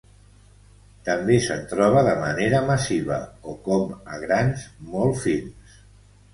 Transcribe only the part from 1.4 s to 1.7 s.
se'n